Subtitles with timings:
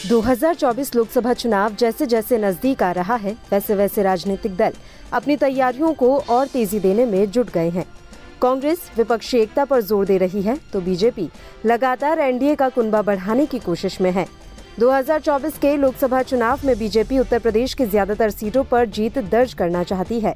[0.00, 4.72] 2024 लोकसभा चुनाव जैसे जैसे नज़दीक आ रहा है वैसे वैसे राजनीतिक दल
[5.12, 7.84] अपनी तैयारियों को और तेज़ी देने में जुट गए हैं।
[8.42, 11.28] कांग्रेस विपक्षी एकता पर ज़ोर दे रही है तो बीजेपी
[11.66, 14.26] लगातार एनडीए का कुनबा बढ़ाने की कोशिश में है।
[14.78, 19.82] 2024 के लोकसभा चुनाव में बीजेपी उत्तर प्रदेश की ज़्यादातर सीटों पर जीत दर्ज करना
[19.84, 20.34] चाहती है।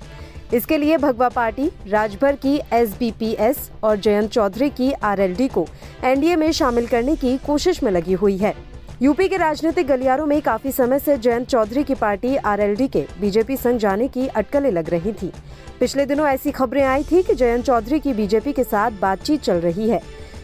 [0.54, 5.66] इसके लिए भगवा पार्टी, राजभर की एसबीपीएस और जयंत चौधरी की आरएलडी को
[6.04, 8.54] एनडीए में शामिल करने की कोशिश में लगी हुई है।
[9.02, 13.56] यूपी के राजनीतिक गलियारों में काफ़ी समय से जयंत चौधरी की पार्टी आरएलडी के बीजेपी
[13.56, 15.30] संग जाने की अटकलें लग रही थी।
[15.80, 19.56] पिछले दिनों ऐसी खबरें आई थी कि जयंत चौधरी की बीजेपी के साथ बातचीत चल
[19.56, 20.00] रही है।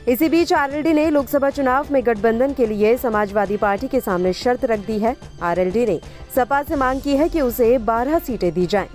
[0.09, 4.64] इसी बीच आरएलडी ने लोकसभा चुनाव में गठबंधन के लिए समाजवादी पार्टी के सामने शर्त
[4.64, 6.01] रख दी है। आरएलडी ने
[6.37, 8.89] सपा से मांग की है कि उसे 12 सीटें दी जाएँ।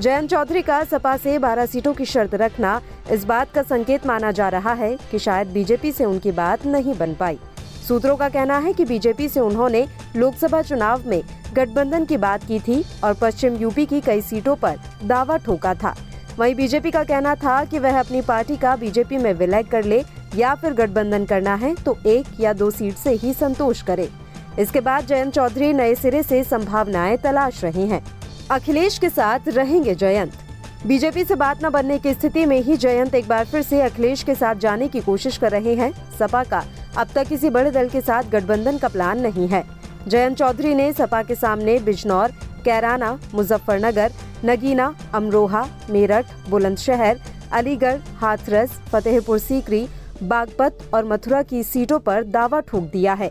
[0.00, 2.80] जयंत चौधरी का सपा से 12 सीटों की शर्त रखना
[3.12, 6.98] इस बात का संकेत माना जा रहा है कि शायद बीजेपी से उनकी बात नहीं
[6.98, 7.38] बन पाई।
[7.88, 9.86] सूत्रों का कहना है कि बीजेपी से उन्होंने
[10.16, 11.22] लोकसभा चुनाव में
[11.54, 15.94] गठबंधन की बात की थी और पश्चिम यूपी की कई सीटों पर दावा ठोका था।
[16.38, 20.02] वहीं बीजेपी का कहना था कि वह अपनी पार्टी का बीजेपी में विलय कर ले
[20.36, 24.08] या फिर गठबंधन करना है तो एक या दो सीट से ही संतोष करे।
[24.58, 28.04] इसके बाद जयंत चौधरी नए सिरे से संभावनाएँ तलाश रहे हैं।
[28.50, 30.32] अखिलेश के साथ रहेंगे जयंत।
[30.86, 34.22] बीजेपी से बात न बनने की स्थिति में ही जयंत एक बार फिर से अखिलेश
[34.22, 36.62] के साथ जाने की कोशिश कर रहे हैं। सपा का
[36.96, 39.64] अब तक किसी बड़े दल के साथ गठबंधन का प्लान नहीं है।
[40.08, 42.32] जयंत चौधरी ने सपा के सामने बिजनौर,
[42.64, 44.12] कैराना, मुजफ्फरनगर,
[44.44, 47.20] नगीना, अमरोहा, मेरठ, बुलंदशहर,
[47.52, 49.86] अलीगढ़, हाथरस, फतेहपुर सीकरी,
[50.22, 53.30] बागपत और मथुरा की सीटों पर दावा ठोक दिया है।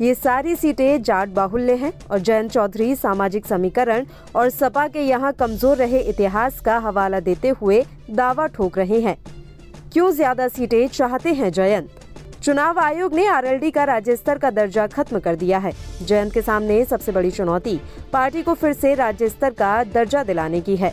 [0.00, 4.04] ये सारी सीटें जाट बाहुल्य हैं और जयंत चौधरी सामाजिक समीकरण
[4.36, 9.16] और सपा के यहाँ कमज़ोर रहे इतिहास का हवाला देते हुए दावा ठोक रहे हैं।
[9.92, 11.88] क्यों ज़्यादा सीटें चाहते हैं जयंत?
[12.48, 15.72] चुनाव आयोग ने आरएलडी का राज्य स्तर का दर्जा खत्म कर दिया है।
[16.02, 17.76] जयंत के सामने सबसे बड़ी चुनौती,
[18.12, 20.92] पार्टी को फिर से राज्य स्तर का दर्जा दिलाने की है।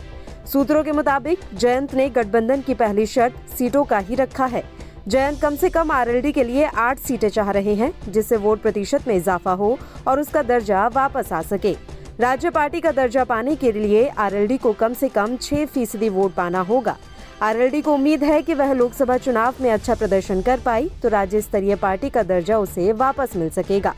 [0.52, 4.62] सूत्रों के मुताबिक, जयंत ने गठबंधन की पहली शर्त सीटों का ही रखा है।
[5.08, 9.08] जयंत कम से कम आरएलडी के लिए आठ सीटें चाह रहे हैं, जिससे वोट प्रतिशत
[9.08, 9.78] में इजाफा हो
[10.08, 11.76] और उसका दर्जा वापस आ सके।
[12.20, 16.34] राज्य पार्टी का दर्जा पाने के लिए आरएलडी को कम से कम छह फ़ीसदी वोट
[16.34, 16.96] पाना होगा।
[17.42, 21.40] आरएलडी को उम्मीद है कि वह लोकसभा चुनाव में अच्छा प्रदर्शन कर पाई तो राज्य
[21.40, 23.94] स्तरीय पार्टी का दर्जा उसे वापस मिल सकेगा।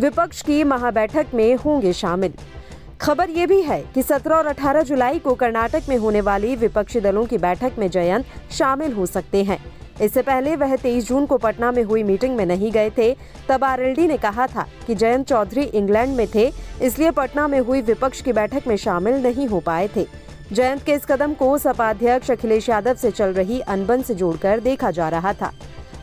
[0.00, 2.34] विपक्ष की महाबैठक में होंगे शामिल।
[3.00, 7.00] खबर ये भी है कि 17 और 18 जुलाई को कर्नाटक में होने वाली विपक्षी
[7.00, 9.58] दलों की बैठक में जयंत शामिल हो सकते हैं।
[10.02, 13.12] इससे पहले वह 23 जून को पटना में हुई मीटिंग में नहीं गए थे,
[13.48, 16.50] तब आरएलडी ने कहा था कि जयंत चौधरी इंग्लैंड में थे,
[16.82, 20.06] इसलिए पटना में हुई विपक्ष की बैठक में शामिल नहीं हो पाए थे।
[20.52, 24.60] जयंत के इस कदम को सपा अध्यक्ष अखिलेश यादव से चल रही अनबन से जोड़कर
[24.60, 25.52] देखा जा रहा था।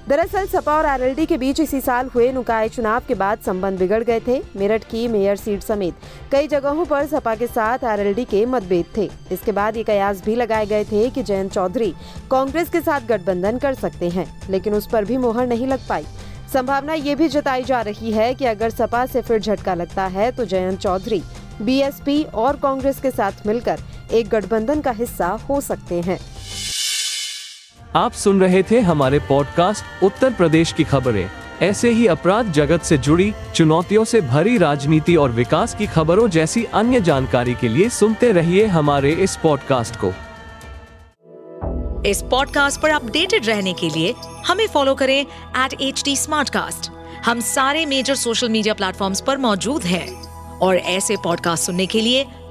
[0.10, 4.04] दरअसल सपा और आरएलडी के बीच इसी साल हुए नुकाय चुनाव के बाद संबंध बिगड़
[4.04, 5.96] गए थे। मेरठ की मेयर सीट समेत
[6.32, 10.36] कई जगहों पर सपा के साथ आरएलडी के मतभेद थे। इसके बाद ये कयास भी
[10.36, 11.94] लगाए गए थे कि जयंत चौधरी
[12.32, 16.06] कांग्रेस के साथ गठबंधन कर सकते हैं, लेकिन उस पर भी मोहर नहीं लग पाई।
[16.54, 20.32] संभावना ये भी जताई जा रही है कि अगर सपा से फिर झटका लगता है
[20.32, 21.22] तो जयंत चौधरी,
[21.62, 23.80] बीएसपी और कांग्रेस के साथ मिलकर
[24.14, 26.20] एक गठबंधन का हिस्सा हो सकते हैं।
[27.96, 31.30] आप सुन रहे थे हमारे पॉडकास्ट उत्तर प्रदेश की खबरें।
[31.62, 36.64] ऐसे ही अपराध जगत से जुड़ी चुनौतियों से भरी राजनीति और विकास की खबरों जैसी
[36.64, 40.14] अन्य जानकारी के लिए सुनते रहिए हमारे इस पॉडकास्ट को।
[42.10, 44.14] इस पॉडकास्ट पर अपडेटेड रहने के लिए
[44.48, 46.16] हमें फॉलो करें एट एच डी
[47.26, 50.08] हम सारे मेजर सोशल मीडिया प्लेटफॉर्म पर मौजूद हैं
[50.60, 52.26] और ऐसे पॉडकास्ट सुनने के लिए